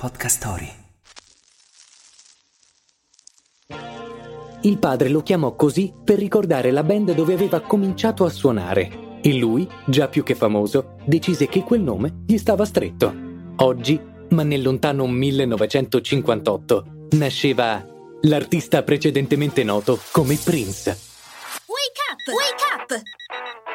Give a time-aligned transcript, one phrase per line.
[0.00, 0.72] Podcast Story.
[4.62, 9.34] Il padre lo chiamò così per ricordare la band dove aveva cominciato a suonare e
[9.34, 13.14] lui, già più che famoso, decise che quel nome gli stava stretto.
[13.56, 14.00] Oggi,
[14.30, 17.86] ma nel lontano 1958, nasceva
[18.22, 20.98] l'artista precedentemente noto come Prince.
[21.66, 22.26] Wake up!
[22.26, 23.02] Wake up!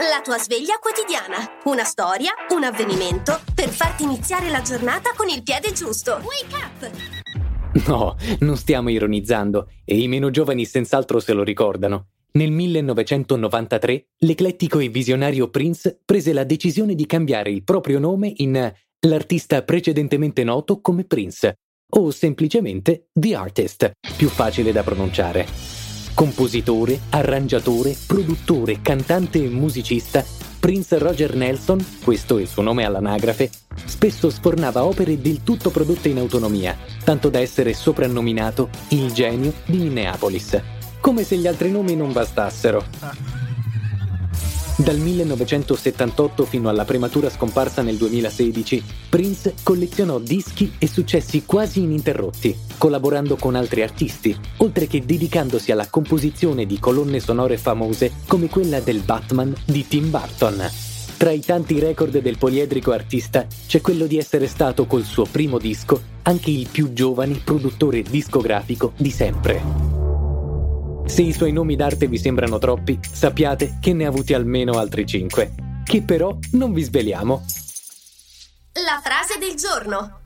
[0.00, 1.58] La tua sveglia quotidiana.
[1.64, 6.20] Una storia, un avvenimento per farti iniziare la giornata con il piede giusto.
[6.22, 7.88] Wake up!
[7.88, 12.10] No, non stiamo ironizzando e i meno giovani senz'altro se lo ricordano.
[12.34, 18.72] Nel 1993 l'eclettico e visionario Prince prese la decisione di cambiare il proprio nome in
[19.00, 21.58] l'artista precedentemente noto come Prince
[21.90, 25.77] o semplicemente The Artist, più facile da pronunciare.
[26.18, 30.24] Compositore, arrangiatore, produttore, cantante e musicista,
[30.58, 33.48] Prince Roger Nelson, questo è il suo nome all'anagrafe,
[33.84, 39.78] spesso sfornava opere del tutto prodotte in autonomia, tanto da essere soprannominato il genio di
[39.78, 40.60] Minneapolis.
[41.00, 43.37] Come se gli altri nomi non bastassero.
[44.78, 52.56] Dal 1978 fino alla prematura scomparsa nel 2016, Prince collezionò dischi e successi quasi ininterrotti,
[52.78, 58.78] collaborando con altri artisti, oltre che dedicandosi alla composizione di colonne sonore famose come quella
[58.78, 60.70] del Batman di Tim Burton.
[61.16, 65.58] Tra i tanti record del poliedrico artista c'è quello di essere stato col suo primo
[65.58, 69.87] disco anche il più giovane produttore discografico di sempre.
[71.08, 75.06] Se i suoi nomi d'arte vi sembrano troppi, sappiate che ne ha avuti almeno altri
[75.06, 77.44] cinque, che però non vi sveliamo.
[78.74, 80.20] La frase del giorno.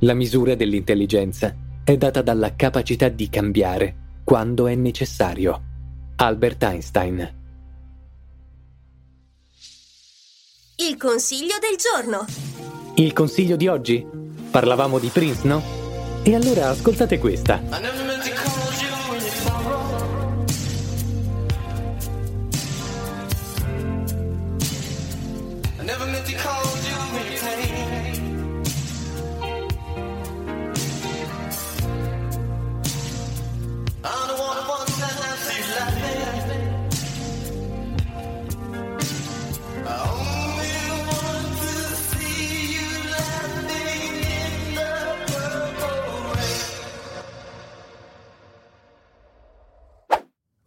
[0.00, 5.62] La misura dell'intelligenza è data dalla capacità di cambiare quando è necessario.
[6.16, 7.36] Albert Einstein.
[10.76, 12.26] Il consiglio del giorno.
[12.96, 14.04] Il consiglio di oggi?
[14.50, 15.62] Parlavamo di Prince, no?
[16.24, 17.62] E allora ascoltate questa.
[25.88, 26.67] Never meant to call